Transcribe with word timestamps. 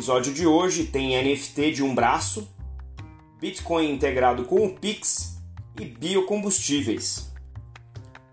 episódio 0.00 0.32
de 0.32 0.46
hoje 0.46 0.86
tem 0.86 1.22
NFT 1.22 1.72
de 1.72 1.82
um 1.82 1.94
braço, 1.94 2.48
Bitcoin 3.38 3.92
integrado 3.92 4.46
com 4.46 4.64
o 4.64 4.74
Pix 4.74 5.38
e 5.78 5.84
biocombustíveis. 5.84 7.30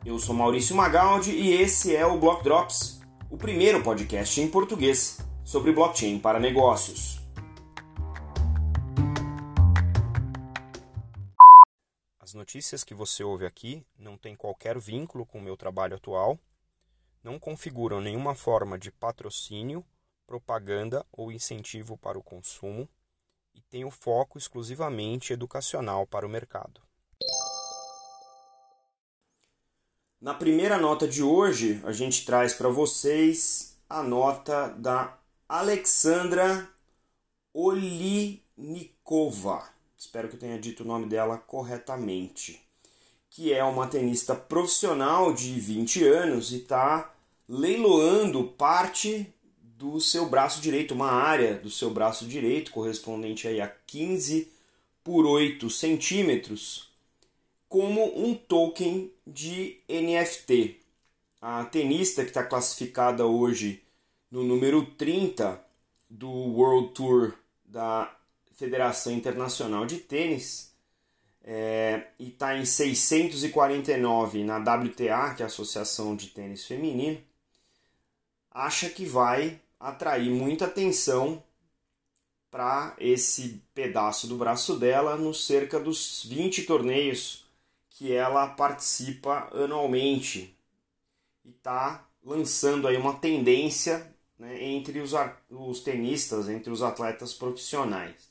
Eu 0.05 0.17
sou 0.17 0.33
Maurício 0.33 0.73
Magaldi 0.73 1.31
e 1.31 1.51
esse 1.51 1.93
é 1.93 2.05
o 2.05 2.17
Block 2.17 2.41
Drops, 2.41 3.01
o 3.29 3.35
primeiro 3.35 3.83
podcast 3.83 4.39
em 4.39 4.47
português 4.49 5.17
sobre 5.43 5.73
blockchain 5.73 6.19
para 6.19 6.39
negócios. 6.39 7.19
As 12.21 12.33
notícias 12.33 12.85
que 12.85 12.93
você 12.93 13.25
ouve 13.25 13.45
aqui 13.45 13.85
não 13.99 14.17
têm 14.17 14.37
qualquer 14.37 14.79
vínculo 14.79 15.25
com 15.25 15.39
o 15.39 15.43
meu 15.43 15.57
trabalho 15.57 15.97
atual, 15.97 16.39
não 17.21 17.37
configuram 17.37 17.99
nenhuma 17.99 18.33
forma 18.33 18.79
de 18.79 18.89
patrocínio, 18.89 19.83
propaganda 20.27 21.05
ou 21.11 21.31
incentivo 21.31 21.97
para 21.97 22.19
o 22.19 22.23
consumo 22.23 22.87
e 23.55 23.61
têm 23.61 23.85
o 23.85 23.91
foco 23.91 24.37
exclusivamente 24.37 25.31
educacional 25.31 26.05
para 26.05 26.27
o 26.27 26.29
mercado. 26.29 26.81
Na 30.19 30.33
primeira 30.33 30.77
nota 30.77 31.07
de 31.07 31.23
hoje, 31.23 31.81
a 31.85 31.93
gente 31.93 32.25
traz 32.25 32.53
para 32.53 32.67
vocês 32.69 33.77
a 33.89 34.03
nota 34.03 34.67
da 34.69 35.17
Alexandra 35.47 36.67
Olinikova. 37.53 38.97
Espero 39.97 40.27
que 40.27 40.35
eu 40.35 40.39
tenha 40.39 40.59
dito 40.59 40.83
o 40.83 40.87
nome 40.87 41.07
dela 41.07 41.37
corretamente. 41.37 42.61
Que 43.29 43.53
é 43.53 43.63
uma 43.63 43.87
tenista 43.87 44.35
profissional 44.35 45.33
de 45.33 45.59
20 45.59 46.03
anos 46.03 46.51
e 46.51 46.57
está 46.57 47.13
leiloando 47.47 48.43
parte 48.43 49.33
do 49.77 50.01
seu 50.01 50.27
braço 50.27 50.59
direito, 50.59 50.95
uma 50.95 51.11
área 51.11 51.53
do 51.53 51.69
seu 51.69 51.91
braço 51.91 52.25
direito, 52.25 52.71
correspondente 52.71 53.47
aí 53.47 53.61
a 53.61 53.67
15 53.67 54.51
por 55.03 55.25
8 55.25 55.69
centímetros, 55.69 56.89
como 57.69 58.03
um 58.19 58.33
token 58.33 59.11
de 59.25 59.79
NFT. 59.87 60.79
A 61.39 61.63
tenista 61.65 62.23
que 62.23 62.29
está 62.29 62.43
classificada 62.43 63.27
hoje 63.27 63.83
no 64.31 64.43
número 64.43 64.83
30 64.83 65.63
do 66.09 66.29
World 66.29 66.93
Tour 66.93 67.33
da 67.63 68.11
Federação 68.55 69.13
Internacional 69.13 69.85
de 69.85 69.97
Tênis 69.97 70.73
é, 71.43 72.07
e 72.17 72.29
está 72.29 72.57
em 72.57 72.65
649 72.65 74.43
na 74.43 74.57
WTA, 74.57 75.35
que 75.35 75.43
é 75.43 75.45
a 75.45 75.45
Associação 75.45 76.15
de 76.15 76.27
Tênis 76.27 76.65
Feminino, 76.65 77.21
acha 78.51 78.89
que 78.89 79.05
vai 79.05 79.61
atrair 79.79 80.29
muita 80.29 80.65
atenção 80.65 81.43
para 82.49 82.95
esse 82.97 83.61
pedaço 83.73 84.27
do 84.27 84.37
braço 84.37 84.77
dela 84.77 85.15
nos 85.15 85.45
cerca 85.45 85.79
dos 85.79 86.25
20 86.25 86.63
torneios 86.63 87.45
que 87.89 88.13
ela 88.13 88.47
participa 88.47 89.49
anualmente 89.53 90.55
e 91.43 91.49
está 91.49 92.07
lançando 92.23 92.87
aí 92.87 92.97
uma 92.97 93.13
tendência 93.13 94.13
né, 94.37 94.63
entre 94.63 94.99
os, 94.99 95.13
os 95.49 95.79
tenistas, 95.79 96.47
entre 96.47 96.71
os 96.71 96.81
atletas 96.81 97.33
profissionais. 97.33 98.29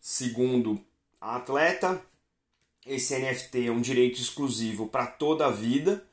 Segundo 0.00 0.80
a 1.20 1.36
atleta, 1.36 2.00
esse 2.86 3.18
NFT 3.18 3.66
é 3.66 3.70
um 3.70 3.80
direito 3.80 4.20
exclusivo 4.20 4.86
para 4.86 5.06
toda 5.06 5.46
a 5.46 5.50
vida, 5.50 6.06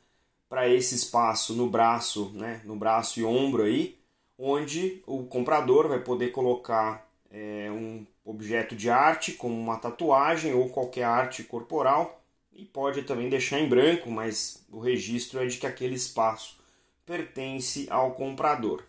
para 0.50 0.68
esse 0.68 0.96
espaço 0.96 1.54
no 1.54 1.70
braço, 1.70 2.30
né, 2.34 2.62
no 2.66 2.76
braço 2.76 3.20
e 3.20 3.24
ombro 3.24 3.64
aí, 3.64 3.98
onde 4.38 5.04
o 5.06 5.24
comprador 5.26 5.88
vai 5.88 6.00
poder 6.00 6.32
colocar 6.32 7.08
é, 7.30 7.70
um 7.72 8.06
objeto 8.24 8.76
de 8.76 8.90
arte, 8.90 9.34
como 9.34 9.60
uma 9.60 9.78
tatuagem 9.78 10.54
ou 10.54 10.70
qualquer 10.70 11.04
arte 11.04 11.44
corporal, 11.44 12.22
e 12.52 12.64
pode 12.66 13.04
também 13.04 13.30
deixar 13.30 13.60
em 13.60 13.68
branco, 13.68 14.10
mas 14.12 14.64
o 14.72 14.80
registro 14.80 15.42
é 15.42 15.48
de 15.48 15.58
que 15.58 15.68
aquele 15.68 15.96
espaço 15.96 16.58
pertence 17.06 17.88
ao 17.90 18.14
comprador. 18.14 18.84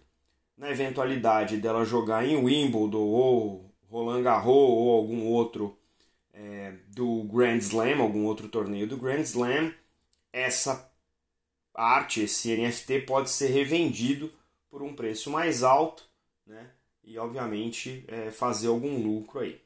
Na 0.56 0.70
eventualidade 0.70 1.56
dela 1.56 1.84
jogar 1.84 2.26
em 2.26 2.36
Wimbledon 2.36 2.98
ou 2.98 3.74
Roland 3.90 4.22
Garros 4.22 4.54
ou 4.54 4.92
algum 4.92 5.26
outro 5.26 5.76
é, 6.32 6.74
do 6.88 7.24
Grand 7.24 7.56
Slam, 7.58 8.00
algum 8.00 8.24
outro 8.24 8.48
torneio 8.48 8.86
do 8.86 8.96
Grand 8.96 9.20
Slam, 9.22 9.72
essa 10.32 10.90
arte, 11.72 12.22
esse 12.22 12.56
NFT 12.56 13.00
pode 13.00 13.30
ser 13.30 13.48
revendido 13.48 14.30
por 14.74 14.82
um 14.82 14.92
preço 14.92 15.30
mais 15.30 15.62
alto, 15.62 16.02
né? 16.44 16.68
E 17.04 17.16
obviamente 17.16 18.04
é, 18.08 18.32
fazer 18.32 18.66
algum 18.66 19.00
lucro 19.00 19.38
aí. 19.38 19.60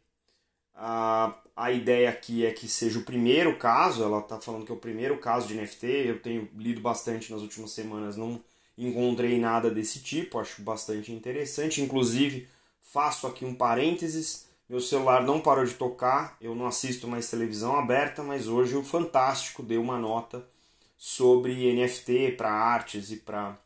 A, 0.75 1.35
a 1.57 1.73
ideia 1.73 2.11
aqui 2.11 2.45
é 2.45 2.53
que 2.53 2.69
seja 2.69 2.99
o 2.99 3.05
primeiro 3.05 3.57
caso, 3.57 4.05
ela 4.05 4.19
está 4.19 4.39
falando 4.39 4.67
que 4.67 4.71
é 4.71 4.75
o 4.75 4.79
primeiro 4.79 5.17
caso 5.17 5.49
de 5.49 5.55
NFT. 5.55 5.87
Eu 5.87 6.21
tenho 6.21 6.47
lido 6.55 6.83
bastante 6.83 7.33
nas 7.33 7.41
últimas 7.41 7.71
semanas, 7.71 8.19
não 8.19 8.39
encontrei 8.77 9.41
nada 9.41 9.71
desse 9.71 10.01
tipo, 10.01 10.39
acho 10.39 10.61
bastante 10.61 11.11
interessante. 11.11 11.81
Inclusive, 11.81 12.47
faço 12.83 13.27
aqui 13.27 13.47
um 13.47 13.55
parênteses: 13.55 14.47
meu 14.69 14.79
celular 14.79 15.25
não 15.25 15.41
parou 15.41 15.65
de 15.65 15.73
tocar, 15.73 16.37
eu 16.39 16.55
não 16.55 16.67
assisto 16.67 17.09
mais 17.09 17.31
televisão 17.31 17.79
aberta, 17.79 18.23
mas 18.23 18.47
hoje 18.47 18.77
o 18.77 18.85
Fantástico 18.85 19.63
deu 19.63 19.81
uma 19.81 19.99
nota 19.99 20.47
sobre 20.99 21.73
NFT 21.73 22.33
para 22.33 22.53
artes 22.53 23.11
e 23.11 23.17
para 23.17 23.59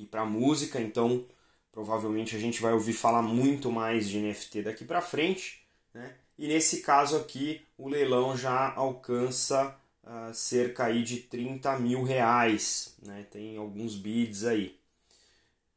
e 0.00 0.06
para 0.06 0.24
música, 0.24 0.80
então 0.80 1.24
provavelmente 1.70 2.34
a 2.34 2.38
gente 2.38 2.60
vai 2.60 2.72
ouvir 2.72 2.94
falar 2.94 3.22
muito 3.22 3.70
mais 3.70 4.08
de 4.08 4.18
NFT 4.18 4.62
daqui 4.62 4.84
para 4.84 5.02
frente, 5.02 5.62
né? 5.94 6.14
E 6.38 6.48
nesse 6.48 6.80
caso 6.80 7.16
aqui 7.16 7.60
o 7.76 7.88
leilão 7.88 8.34
já 8.36 8.72
alcança 8.74 9.76
uh, 10.02 10.32
cerca 10.32 10.86
aí 10.86 11.02
de 11.02 11.18
30 11.18 11.78
mil 11.78 12.02
reais, 12.02 12.94
né? 13.02 13.26
Tem 13.30 13.58
alguns 13.58 13.94
bids 13.94 14.44
aí. 14.44 14.74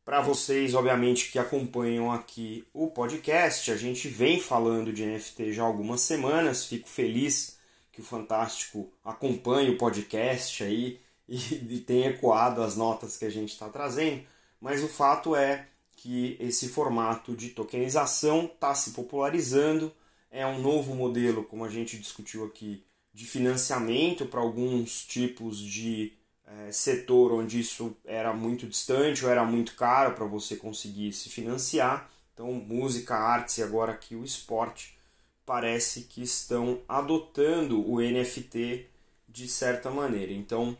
Para 0.05 0.21
vocês, 0.21 0.73
obviamente, 0.73 1.31
que 1.31 1.39
acompanham 1.39 2.11
aqui 2.11 2.65
o 2.73 2.87
podcast, 2.87 3.71
a 3.71 3.77
gente 3.77 4.07
vem 4.07 4.39
falando 4.39 4.91
de 4.91 5.05
NFT 5.05 5.53
já 5.53 5.63
há 5.63 5.65
algumas 5.65 6.01
semanas. 6.01 6.65
Fico 6.65 6.89
feliz 6.89 7.57
que 7.91 8.01
o 8.01 8.03
Fantástico 8.03 8.91
acompanhe 9.03 9.69
o 9.69 9.77
podcast 9.77 10.63
aí 10.63 10.99
e, 11.27 11.35
e 11.55 11.79
tem 11.79 12.05
ecoado 12.05 12.61
as 12.61 12.75
notas 12.75 13.17
que 13.17 13.25
a 13.25 13.29
gente 13.29 13.53
está 13.53 13.69
trazendo, 13.69 14.23
mas 14.59 14.83
o 14.83 14.87
fato 14.87 15.35
é 15.35 15.67
que 15.95 16.35
esse 16.39 16.67
formato 16.67 17.35
de 17.35 17.49
tokenização 17.49 18.45
está 18.45 18.75
se 18.75 18.91
popularizando, 18.91 19.93
é 20.29 20.45
um 20.45 20.61
novo 20.61 20.95
modelo, 20.95 21.43
como 21.43 21.63
a 21.63 21.69
gente 21.69 21.97
discutiu 21.97 22.43
aqui, 22.43 22.83
de 23.13 23.25
financiamento 23.25 24.25
para 24.25 24.41
alguns 24.41 25.05
tipos 25.05 25.59
de 25.59 26.13
é, 26.45 26.71
setor 26.71 27.31
onde 27.31 27.59
isso 27.59 27.95
era 28.03 28.33
muito 28.33 28.67
distante 28.67 29.23
ou 29.23 29.31
era 29.31 29.45
muito 29.45 29.75
caro 29.75 30.15
para 30.15 30.25
você 30.25 30.55
conseguir 30.55 31.13
se 31.13 31.29
financiar. 31.29 32.09
Então, 32.33 32.51
música, 32.51 33.15
artes 33.15 33.59
e 33.59 33.63
agora 33.63 33.91
aqui 33.91 34.15
o 34.15 34.25
esporte 34.25 34.97
parece 35.45 36.01
que 36.01 36.23
estão 36.23 36.81
adotando 36.87 37.87
o 37.87 38.01
NFT 38.01 38.87
de 39.29 39.47
certa 39.47 39.91
maneira. 39.91 40.31
Então, 40.31 40.77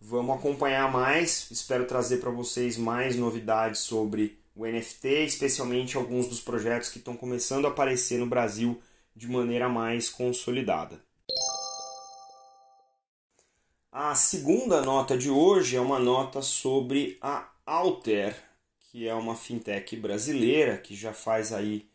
Vamos 0.00 0.36
acompanhar 0.36 0.92
mais, 0.92 1.50
espero 1.50 1.86
trazer 1.86 2.18
para 2.18 2.30
vocês 2.30 2.76
mais 2.76 3.16
novidades 3.16 3.80
sobre 3.80 4.38
o 4.54 4.66
NFT, 4.66 5.24
especialmente 5.24 5.96
alguns 5.96 6.28
dos 6.28 6.40
projetos 6.40 6.88
que 6.88 6.98
estão 6.98 7.16
começando 7.16 7.66
a 7.66 7.68
aparecer 7.68 8.18
no 8.18 8.26
Brasil 8.26 8.80
de 9.14 9.26
maneira 9.26 9.68
mais 9.68 10.08
consolidada. 10.08 11.00
A 13.90 14.14
segunda 14.14 14.82
nota 14.82 15.16
de 15.16 15.30
hoje 15.30 15.76
é 15.76 15.80
uma 15.80 15.98
nota 15.98 16.42
sobre 16.42 17.16
a 17.20 17.50
Alter, 17.64 18.36
que 18.78 19.08
é 19.08 19.14
uma 19.14 19.34
fintech 19.34 19.96
brasileira 19.96 20.76
que 20.76 20.94
já 20.94 21.14
faz 21.14 21.52
aí 21.52 21.88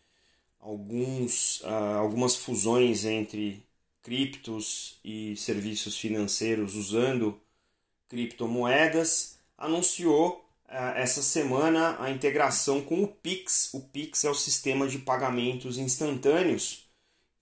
alguns, 0.60 1.62
uh, 1.62 1.98
algumas 2.00 2.36
fusões 2.36 3.06
entre 3.06 3.64
criptos 4.02 5.00
e 5.06 5.36
serviços 5.38 5.98
financeiros 5.98 6.76
usando 6.76 7.40
criptomoedas, 8.12 9.38
anunciou 9.58 10.46
uh, 10.68 10.98
essa 10.98 11.24
semana 11.24 11.96
a 11.98 12.12
integração 12.12 12.82
com 12.82 13.02
o 13.02 13.08
Pix. 13.08 13.70
O 13.74 13.80
Pix 13.80 14.26
é 14.26 14.30
o 14.30 14.36
sistema 14.36 14.86
de 14.86 15.00
pagamentos 15.00 15.78
instantâneos 15.78 16.86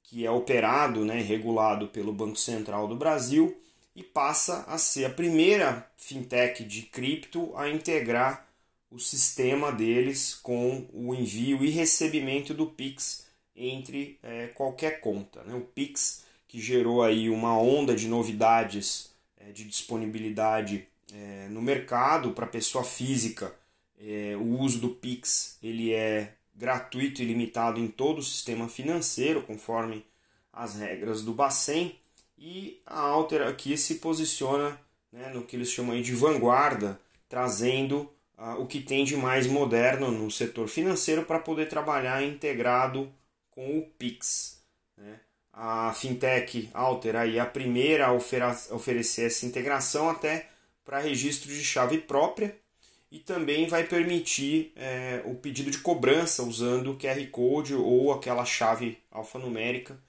que 0.03 0.25
é 0.25 0.31
operado, 0.31 1.03
né, 1.03 1.21
regulado 1.21 1.87
pelo 1.87 2.13
Banco 2.13 2.37
Central 2.37 2.87
do 2.87 2.95
Brasil 2.95 3.59
e 3.95 4.03
passa 4.03 4.63
a 4.67 4.77
ser 4.77 5.05
a 5.05 5.09
primeira 5.09 5.87
fintech 5.97 6.63
de 6.63 6.83
cripto 6.83 7.51
a 7.55 7.69
integrar 7.69 8.47
o 8.91 8.99
sistema 8.99 9.71
deles 9.71 10.33
com 10.33 10.87
o 10.93 11.13
envio 11.13 11.63
e 11.63 11.69
recebimento 11.69 12.53
do 12.53 12.65
Pix 12.65 13.27
entre 13.55 14.17
é, 14.23 14.47
qualquer 14.47 14.99
conta. 14.99 15.43
Né? 15.43 15.53
O 15.53 15.61
Pix 15.61 16.23
que 16.47 16.59
gerou 16.59 17.03
aí 17.03 17.29
uma 17.29 17.55
onda 17.59 17.95
de 17.95 18.07
novidades 18.07 19.11
de 19.53 19.63
disponibilidade 19.65 20.87
é, 21.13 21.47
no 21.49 21.61
mercado 21.61 22.31
para 22.31 22.45
pessoa 22.45 22.83
física. 22.83 23.53
É, 23.99 24.35
o 24.37 24.59
uso 24.59 24.79
do 24.79 24.89
Pix 24.89 25.57
ele 25.61 25.93
é 25.93 26.33
gratuito 26.55 27.21
e 27.21 27.25
limitado 27.25 27.79
em 27.79 27.87
todo 27.87 28.19
o 28.19 28.23
sistema 28.23 28.67
financeiro, 28.67 29.41
conforme 29.43 30.05
as 30.51 30.75
regras 30.75 31.23
do 31.23 31.33
Bacen, 31.33 31.97
e 32.37 32.81
a 32.85 32.99
Alter 32.99 33.47
aqui 33.47 33.77
se 33.77 33.95
posiciona 33.95 34.79
né, 35.11 35.29
no 35.33 35.43
que 35.43 35.55
eles 35.55 35.71
chamam 35.71 36.01
de 36.01 36.13
vanguarda, 36.13 36.99
trazendo 37.27 38.09
uh, 38.37 38.61
o 38.61 38.67
que 38.67 38.81
tem 38.81 39.03
de 39.03 39.15
mais 39.15 39.47
moderno 39.47 40.11
no 40.11 40.29
setor 40.31 40.67
financeiro 40.67 41.25
para 41.25 41.39
poder 41.39 41.67
trabalhar 41.67 42.23
integrado 42.23 43.11
com 43.51 43.79
o 43.79 43.85
Pix. 43.97 44.61
Né? 44.97 45.19
A 45.53 45.93
fintech 45.93 46.69
Alter 46.73 47.15
aí 47.15 47.39
a 47.39 47.45
primeira 47.45 48.07
a 48.07 48.13
oferecer 48.13 49.25
essa 49.25 49.45
integração 49.45 50.09
até 50.09 50.49
para 50.85 50.99
registro 50.99 51.49
de 51.49 51.63
chave 51.63 51.97
própria 51.99 52.57
e 53.11 53.19
também 53.19 53.67
vai 53.67 53.83
permitir 53.83 54.71
é, 54.75 55.21
o 55.25 55.35
pedido 55.35 55.71
de 55.71 55.79
cobrança 55.79 56.43
usando 56.43 56.91
o 56.91 56.97
QR 56.97 57.25
Code 57.31 57.75
ou 57.75 58.13
aquela 58.13 58.45
chave 58.45 58.99
alfanumérica 59.11 59.99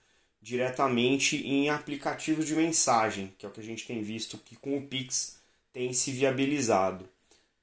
diretamente 0.43 1.37
em 1.47 1.69
aplicativos 1.69 2.47
de 2.47 2.55
mensagem, 2.55 3.33
que 3.37 3.45
é 3.45 3.49
o 3.49 3.53
que 3.53 3.61
a 3.61 3.65
gente 3.65 3.87
tem 3.87 4.03
visto 4.03 4.39
que 4.39 4.57
com 4.57 4.77
o 4.79 4.87
Pix 4.87 5.39
tem 5.73 5.93
se 5.93 6.11
viabilizado. 6.11 7.09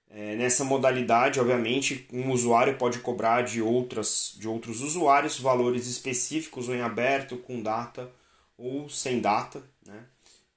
É, 0.09 0.35
nessa 0.35 0.63
modalidade, 0.63 1.39
obviamente, 1.39 2.07
um 2.11 2.31
usuário 2.31 2.77
pode 2.77 2.99
cobrar 2.99 3.41
de, 3.43 3.61
outras, 3.61 4.35
de 4.37 4.47
outros 4.47 4.81
usuários 4.81 5.39
valores 5.39 5.85
específicos 5.85 6.69
ou 6.69 6.75
em 6.75 6.81
aberto, 6.81 7.37
com 7.37 7.61
data 7.61 8.09
ou 8.57 8.89
sem 8.89 9.19
data. 9.19 9.61
Né? 9.85 10.05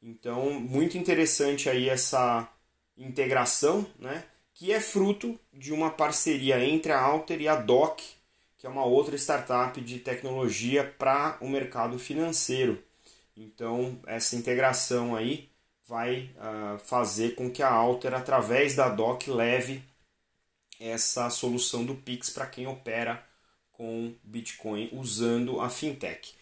Então, 0.02 0.60
muito 0.60 0.96
interessante 0.96 1.68
aí 1.68 1.88
essa 1.88 2.48
integração, 2.96 3.86
né? 3.98 4.24
que 4.54 4.72
é 4.72 4.80
fruto 4.80 5.38
de 5.52 5.72
uma 5.72 5.90
parceria 5.90 6.64
entre 6.64 6.92
a 6.92 7.00
Alter 7.00 7.40
e 7.40 7.48
a 7.48 7.56
DOC, 7.56 8.02
que 8.56 8.66
é 8.66 8.70
uma 8.70 8.84
outra 8.84 9.16
startup 9.16 9.80
de 9.80 9.98
tecnologia 9.98 10.84
para 10.98 11.36
o 11.40 11.48
mercado 11.48 11.98
financeiro. 11.98 12.82
Então, 13.36 13.98
essa 14.06 14.36
integração 14.36 15.16
aí 15.16 15.49
vai 15.90 16.30
uh, 16.36 16.78
fazer 16.78 17.34
com 17.34 17.50
que 17.50 17.64
a 17.64 17.68
Alter, 17.68 18.14
através 18.14 18.76
da 18.76 18.88
DOC, 18.88 19.28
leve 19.28 19.82
essa 20.78 21.28
solução 21.28 21.84
do 21.84 21.96
Pix 21.96 22.30
para 22.30 22.46
quem 22.46 22.68
opera 22.68 23.22
com 23.72 24.14
Bitcoin 24.22 24.88
usando 24.92 25.60
a 25.60 25.68
fintech. 25.68 26.32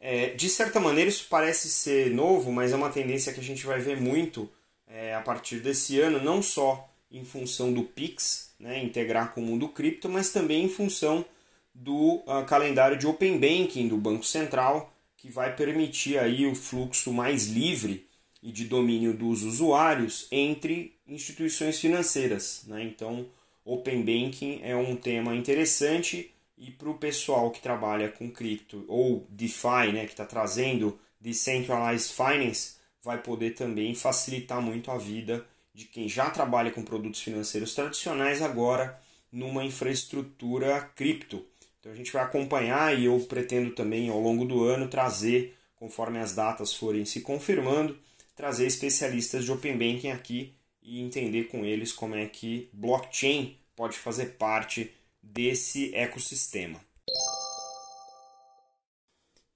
É, 0.00 0.30
de 0.30 0.50
certa 0.50 0.80
maneira, 0.80 1.08
isso 1.08 1.28
parece 1.30 1.70
ser 1.70 2.10
novo, 2.10 2.50
mas 2.50 2.72
é 2.72 2.76
uma 2.76 2.90
tendência 2.90 3.32
que 3.32 3.38
a 3.38 3.44
gente 3.44 3.64
vai 3.64 3.78
ver 3.78 3.98
muito 4.00 4.50
é, 4.88 5.14
a 5.14 5.20
partir 5.20 5.60
desse 5.60 6.00
ano, 6.00 6.22
não 6.22 6.42
só 6.42 6.92
em 7.10 7.24
função 7.24 7.72
do 7.72 7.84
Pix, 7.84 8.50
né, 8.58 8.82
integrar 8.82 9.32
com 9.32 9.40
o 9.40 9.44
mundo 9.44 9.68
cripto, 9.68 10.08
mas 10.08 10.32
também 10.32 10.64
em 10.64 10.68
função 10.68 11.24
do 11.72 12.22
uh, 12.26 12.44
calendário 12.46 12.98
de 12.98 13.06
Open 13.06 13.38
Banking 13.38 13.86
do 13.86 13.96
Banco 13.96 14.24
Central, 14.24 14.92
que 15.16 15.30
vai 15.30 15.54
permitir 15.54 16.18
aí 16.18 16.44
o 16.46 16.54
fluxo 16.54 17.12
mais 17.12 17.46
livre 17.46 18.06
e 18.46 18.52
de 18.52 18.64
domínio 18.64 19.12
dos 19.12 19.42
usuários 19.42 20.28
entre 20.30 20.94
instituições 21.04 21.80
financeiras. 21.80 22.62
Né? 22.68 22.84
Então, 22.84 23.26
Open 23.64 24.02
Banking 24.02 24.60
é 24.62 24.76
um 24.76 24.94
tema 24.94 25.34
interessante 25.34 26.32
e 26.56 26.70
para 26.70 26.88
o 26.88 26.96
pessoal 26.96 27.50
que 27.50 27.60
trabalha 27.60 28.08
com 28.08 28.30
cripto 28.30 28.84
ou 28.86 29.26
DeFi, 29.28 29.90
né, 29.92 30.04
que 30.04 30.12
está 30.12 30.24
trazendo 30.24 30.96
Decentralized 31.20 32.14
Finance, 32.14 32.76
vai 33.02 33.20
poder 33.20 33.54
também 33.54 33.96
facilitar 33.96 34.62
muito 34.62 34.92
a 34.92 34.96
vida 34.96 35.44
de 35.74 35.84
quem 35.84 36.08
já 36.08 36.30
trabalha 36.30 36.70
com 36.70 36.84
produtos 36.84 37.20
financeiros 37.20 37.74
tradicionais 37.74 38.42
agora 38.42 38.96
numa 39.32 39.64
infraestrutura 39.64 40.82
cripto. 40.94 41.44
Então 41.80 41.90
a 41.90 41.96
gente 41.96 42.12
vai 42.12 42.22
acompanhar 42.22 42.96
e 42.96 43.06
eu 43.06 43.18
pretendo 43.28 43.72
também 43.72 44.08
ao 44.08 44.20
longo 44.20 44.44
do 44.44 44.62
ano 44.62 44.86
trazer, 44.86 45.56
conforme 45.74 46.20
as 46.20 46.32
datas 46.32 46.72
forem 46.72 47.04
se 47.04 47.22
confirmando, 47.22 48.05
trazer 48.36 48.66
especialistas 48.66 49.44
de 49.44 49.50
Open 49.50 49.72
Banking 49.72 50.10
aqui 50.10 50.54
e 50.82 51.00
entender 51.00 51.44
com 51.44 51.64
eles 51.64 51.92
como 51.92 52.14
é 52.14 52.26
que 52.26 52.68
blockchain 52.72 53.56
pode 53.74 53.96
fazer 53.96 54.36
parte 54.36 54.92
desse 55.22 55.92
ecossistema. 55.94 56.78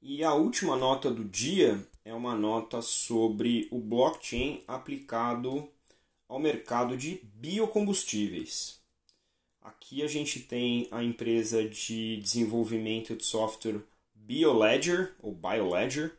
E 0.02 0.24
a 0.24 0.32
última 0.32 0.76
nota 0.76 1.10
do 1.10 1.22
dia 1.22 1.86
é 2.04 2.14
uma 2.14 2.34
nota 2.34 2.80
sobre 2.80 3.68
o 3.70 3.78
blockchain 3.78 4.64
aplicado 4.66 5.68
ao 6.26 6.40
mercado 6.40 6.96
de 6.96 7.20
biocombustíveis. 7.34 8.80
Aqui 9.60 10.02
a 10.02 10.08
gente 10.08 10.40
tem 10.40 10.88
a 10.90 11.04
empresa 11.04 11.68
de 11.68 12.16
desenvolvimento 12.16 13.14
de 13.14 13.24
software 13.24 13.82
BioLedger 14.14 15.14
ou 15.20 15.32
BioLedger 15.34 16.16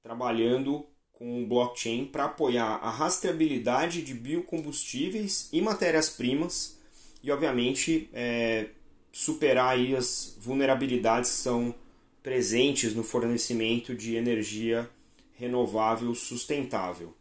trabalhando 0.00 0.86
com 1.18 1.42
o 1.42 1.46
blockchain 1.46 2.04
para 2.04 2.26
apoiar 2.26 2.76
a 2.76 2.90
rastreabilidade 2.90 4.02
de 4.02 4.14
biocombustíveis 4.14 5.48
e 5.52 5.60
matérias-primas 5.60 6.78
e, 7.24 7.32
obviamente, 7.32 8.08
é, 8.12 8.68
superar 9.10 9.70
aí 9.70 9.96
as 9.96 10.36
vulnerabilidades 10.40 11.30
que 11.30 11.36
são 11.38 11.74
presentes 12.22 12.94
no 12.94 13.02
fornecimento 13.02 13.96
de 13.96 14.14
energia 14.14 14.88
renovável 15.34 16.14
sustentável. 16.14 17.12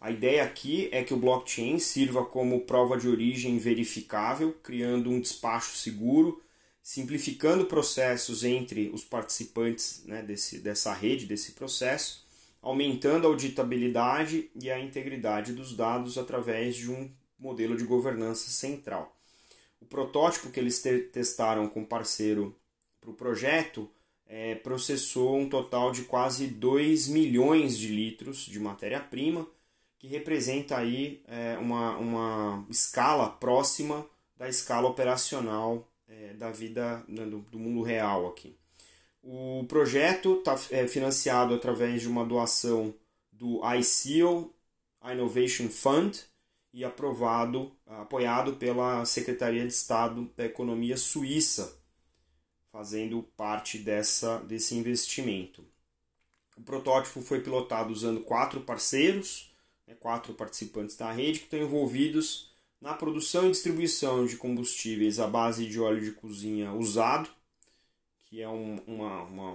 A 0.00 0.10
ideia 0.10 0.42
aqui 0.42 0.88
é 0.90 1.04
que 1.04 1.14
o 1.14 1.16
blockchain 1.16 1.78
sirva 1.78 2.24
como 2.24 2.62
prova 2.62 2.98
de 2.98 3.08
origem 3.08 3.56
verificável, 3.58 4.52
criando 4.64 5.10
um 5.10 5.20
despacho 5.20 5.76
seguro, 5.76 6.42
simplificando 6.82 7.66
processos 7.66 8.42
entre 8.42 8.90
os 8.92 9.04
participantes 9.04 10.02
né, 10.06 10.22
desse, 10.22 10.58
dessa 10.58 10.92
rede, 10.92 11.24
desse 11.24 11.52
processo 11.52 12.23
aumentando 12.64 13.26
a 13.26 13.30
auditabilidade 13.30 14.50
e 14.58 14.70
a 14.70 14.80
integridade 14.80 15.52
dos 15.52 15.76
dados 15.76 16.16
através 16.16 16.74
de 16.74 16.90
um 16.90 17.10
modelo 17.38 17.76
de 17.76 17.84
governança 17.84 18.48
central. 18.50 19.14
O 19.82 19.84
protótipo 19.84 20.48
que 20.48 20.58
eles 20.58 20.80
te 20.80 20.98
testaram 20.98 21.68
com 21.68 21.84
parceiro 21.84 22.56
para 23.02 23.10
o 23.10 23.14
projeto 23.14 23.86
é, 24.26 24.54
processou 24.54 25.36
um 25.36 25.46
total 25.46 25.92
de 25.92 26.04
quase 26.04 26.46
2 26.46 27.08
milhões 27.08 27.76
de 27.76 27.88
litros 27.88 28.46
de 28.46 28.58
matéria-prima, 28.58 29.46
que 29.98 30.06
representa 30.06 30.78
aí 30.78 31.22
é, 31.28 31.58
uma, 31.58 31.98
uma 31.98 32.66
escala 32.70 33.28
próxima 33.28 34.06
da 34.38 34.48
escala 34.48 34.88
operacional 34.88 35.86
é, 36.08 36.32
da 36.32 36.50
vida 36.50 37.04
né, 37.06 37.26
do, 37.26 37.40
do 37.40 37.58
mundo 37.58 37.82
real 37.82 38.26
aqui. 38.26 38.56
O 39.26 39.64
projeto 39.66 40.36
está 40.36 40.54
é, 40.70 40.86
financiado 40.86 41.54
através 41.54 42.02
de 42.02 42.08
uma 42.08 42.26
doação 42.26 42.94
do 43.32 43.62
ICO 43.74 44.54
Innovation 45.02 45.70
Fund 45.70 46.20
e 46.74 46.84
aprovado, 46.84 47.72
apoiado 47.86 48.56
pela 48.56 49.02
Secretaria 49.06 49.66
de 49.66 49.72
Estado 49.72 50.30
da 50.36 50.44
Economia 50.44 50.98
Suíça, 50.98 51.74
fazendo 52.70 53.22
parte 53.34 53.78
dessa, 53.78 54.40
desse 54.40 54.74
investimento. 54.74 55.64
O 56.54 56.60
protótipo 56.60 57.22
foi 57.22 57.40
pilotado 57.40 57.94
usando 57.94 58.20
quatro 58.20 58.60
parceiros, 58.60 59.50
né, 59.86 59.94
quatro 59.98 60.34
participantes 60.34 60.96
da 60.96 61.10
rede 61.10 61.38
que 61.38 61.44
estão 61.46 61.60
envolvidos 61.60 62.54
na 62.78 62.92
produção 62.92 63.46
e 63.46 63.52
distribuição 63.52 64.26
de 64.26 64.36
combustíveis 64.36 65.18
à 65.18 65.26
base 65.26 65.66
de 65.66 65.80
óleo 65.80 66.02
de 66.02 66.12
cozinha 66.12 66.74
usado 66.74 67.30
que 68.34 68.42
é 68.42 68.48
um, 68.48 68.80
uma, 68.84 69.22
uma, 69.22 69.52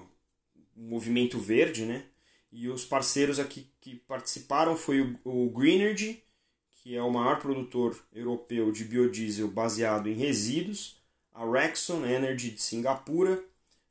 um 0.77 0.87
movimento 0.87 1.37
verde, 1.37 1.83
né? 1.83 2.05
E 2.49 2.69
os 2.69 2.85
parceiros 2.85 3.37
aqui 3.37 3.67
que 3.81 3.97
participaram 3.97 4.77
foi 4.77 5.01
o, 5.01 5.19
o 5.25 5.49
Greenergy, 5.49 6.23
que 6.71 6.95
é 6.95 7.03
o 7.03 7.11
maior 7.11 7.41
produtor 7.41 8.01
europeu 8.13 8.71
de 8.71 8.85
biodiesel 8.85 9.49
baseado 9.49 10.07
em 10.07 10.13
resíduos, 10.13 10.95
a 11.33 11.45
Rexon 11.45 12.05
Energy 12.05 12.51
de 12.51 12.61
Singapura, 12.61 13.43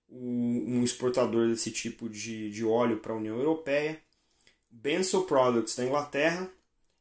um 0.08 0.82
exportador 0.82 1.48
desse 1.48 1.70
tipo 1.70 2.08
de, 2.08 2.50
de 2.50 2.64
óleo 2.64 2.96
para 2.96 3.12
a 3.12 3.16
União 3.16 3.36
Europeia, 3.36 4.00
Benson 4.70 5.20
Products 5.24 5.76
da 5.76 5.84
Inglaterra 5.84 6.50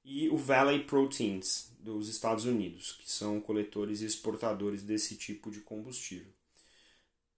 e 0.04 0.28
o 0.28 0.36
Valley 0.36 0.84
Proteins 0.84 1.72
dos 1.80 2.10
Estados 2.10 2.44
Unidos, 2.44 3.00
que 3.02 3.10
são 3.10 3.40
coletores 3.40 4.02
e 4.02 4.06
exportadores 4.06 4.84
desse 4.84 5.16
tipo 5.16 5.50
de 5.50 5.62
combustível. 5.62 6.37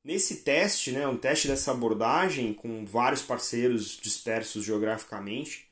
Nesse 0.04 0.38
teste, 0.38 0.92
né, 0.92 1.08
um 1.08 1.18
teste 1.18 1.48
dessa 1.48 1.72
abordagem 1.72 2.54
com 2.54 2.86
vários 2.86 3.22
parceiros 3.22 3.98
dispersos 3.98 4.64
geograficamente, 4.64 5.68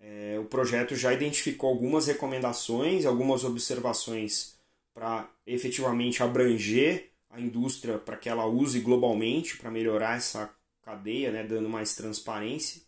é, 0.00 0.38
o 0.38 0.44
projeto 0.44 0.94
já 0.94 1.12
identificou 1.12 1.70
algumas 1.70 2.06
recomendações, 2.06 3.04
algumas 3.04 3.44
observações 3.44 4.56
para 4.94 5.28
efetivamente 5.46 6.22
abranger 6.22 7.10
a 7.28 7.40
indústria 7.40 7.98
para 7.98 8.16
que 8.16 8.28
ela 8.28 8.46
use 8.46 8.80
globalmente 8.80 9.58
para 9.58 9.70
melhorar 9.70 10.16
essa 10.16 10.50
cadeia, 10.82 11.30
né, 11.30 11.44
dando 11.44 11.68
mais 11.68 11.94
transparência. 11.94 12.80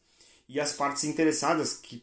E 0.48 0.58
as 0.58 0.72
partes 0.72 1.04
interessadas 1.04 1.74
que, 1.76 2.02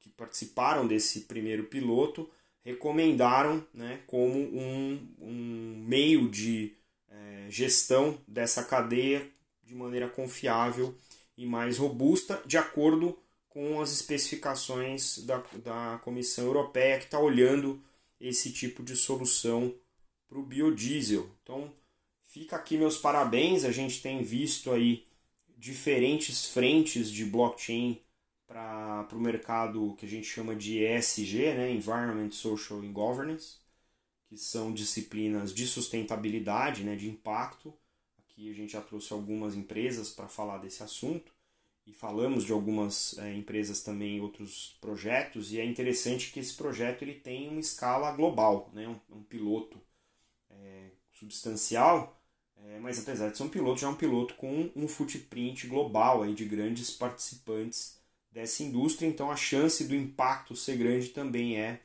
que 0.00 0.10
participaram 0.10 0.86
desse 0.86 1.22
primeiro 1.22 1.64
piloto 1.64 2.30
recomendaram 2.64 3.66
né, 3.74 4.00
como 4.06 4.38
um, 4.38 5.08
um 5.20 5.84
meio 5.88 6.28
de 6.28 6.72
gestão 7.52 8.18
dessa 8.26 8.64
cadeia 8.64 9.30
de 9.62 9.74
maneira 9.74 10.08
confiável 10.08 10.94
e 11.36 11.44
mais 11.44 11.76
robusta, 11.76 12.42
de 12.46 12.56
acordo 12.56 13.18
com 13.48 13.80
as 13.80 13.92
especificações 13.92 15.18
da, 15.18 15.42
da 15.62 16.00
Comissão 16.02 16.46
Europeia, 16.46 16.98
que 16.98 17.04
está 17.04 17.18
olhando 17.18 17.78
esse 18.18 18.50
tipo 18.50 18.82
de 18.82 18.96
solução 18.96 19.74
para 20.26 20.38
o 20.38 20.42
biodiesel. 20.42 21.28
Então, 21.42 21.70
fica 22.22 22.56
aqui 22.56 22.78
meus 22.78 22.96
parabéns. 22.96 23.64
A 23.64 23.70
gente 23.70 24.00
tem 24.00 24.22
visto 24.22 24.70
aí 24.70 25.04
diferentes 25.58 26.46
frentes 26.46 27.10
de 27.10 27.26
blockchain 27.26 28.00
para 28.46 29.06
o 29.12 29.20
mercado 29.20 29.94
que 29.98 30.06
a 30.06 30.08
gente 30.08 30.26
chama 30.26 30.54
de 30.54 30.82
ESG, 30.82 31.52
né? 31.54 31.70
Environment, 31.70 32.30
Social 32.30 32.80
and 32.80 32.92
Governance, 32.92 33.56
que 34.32 34.38
são 34.38 34.72
disciplinas 34.72 35.52
de 35.52 35.66
sustentabilidade, 35.66 36.84
né? 36.84 36.96
de 36.96 37.06
impacto. 37.06 37.74
Aqui 38.18 38.50
a 38.50 38.54
gente 38.54 38.72
já 38.72 38.80
trouxe 38.80 39.12
algumas 39.12 39.54
empresas 39.54 40.08
para 40.08 40.26
falar 40.26 40.56
desse 40.56 40.82
assunto 40.82 41.30
e 41.86 41.92
falamos 41.92 42.42
de 42.42 42.50
algumas 42.50 43.18
é, 43.18 43.34
empresas 43.34 43.82
também 43.82 44.22
outros 44.22 44.78
projetos 44.80 45.52
e 45.52 45.60
é 45.60 45.64
interessante 45.66 46.32
que 46.32 46.40
esse 46.40 46.54
projeto 46.54 47.02
ele 47.02 47.12
tem 47.12 47.50
uma 47.50 47.60
escala 47.60 48.10
global, 48.12 48.70
né? 48.72 48.88
um, 48.88 49.18
um 49.18 49.22
piloto 49.22 49.78
é, 50.48 50.92
substancial, 51.12 52.18
é, 52.56 52.78
mas 52.78 52.98
apesar 52.98 53.28
de 53.28 53.36
ser 53.36 53.42
um 53.42 53.50
piloto, 53.50 53.82
já 53.82 53.86
é 53.86 53.90
um 53.90 53.96
piloto 53.96 54.32
com 54.36 54.70
um 54.74 54.88
footprint 54.88 55.66
global 55.66 56.22
aí 56.22 56.32
de 56.32 56.46
grandes 56.46 56.90
participantes 56.90 57.98
dessa 58.30 58.62
indústria, 58.62 59.06
então 59.06 59.30
a 59.30 59.36
chance 59.36 59.84
do 59.84 59.94
impacto 59.94 60.56
ser 60.56 60.78
grande 60.78 61.10
também 61.10 61.60
é 61.60 61.82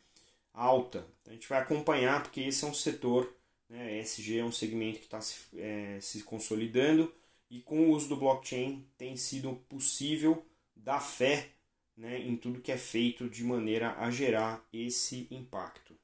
alta. 0.58 1.08
Então, 1.22 1.32
a 1.32 1.36
gente 1.36 1.48
vai 1.48 1.60
acompanhar 1.60 2.24
porque 2.24 2.42
esse 2.42 2.66
é 2.66 2.68
um 2.68 2.74
setor, 2.74 3.32
né, 3.70 4.00
ESG 4.00 4.40
é 4.40 4.44
um 4.44 4.52
segmento 4.52 5.00
que 5.00 5.06
está 5.06 5.22
se, 5.22 5.38
é, 5.58 6.00
se 6.02 6.24
consolidando 6.24 7.14
e 7.50 7.62
com 7.62 7.80
o 7.80 7.92
uso 7.92 8.10
do 8.10 8.18
blockchain 8.18 8.86
tem 8.98 9.16
sido 9.16 9.54
possível 9.70 10.44
dar 10.76 11.00
fé 11.00 11.50
né, 11.96 12.20
em 12.20 12.36
tudo 12.36 12.62
que 12.62 12.72
é 12.72 12.78
feito 12.78 13.30
de 13.30 13.44
maneira 13.44 13.96
a 14.00 14.10
gerar 14.10 14.66
esse 14.74 15.28
impacto. 15.32 15.96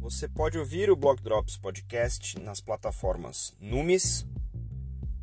Você 0.00 0.28
pode 0.28 0.58
ouvir 0.58 0.90
o 0.90 0.96
Block 0.96 1.22
Drops 1.22 1.56
Podcast 1.56 2.38
nas 2.40 2.60
plataformas 2.60 3.56
Numis, 3.60 4.26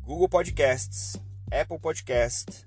Google 0.00 0.28
Podcasts, 0.28 1.20
Apple 1.52 1.78
Podcast, 1.78 2.66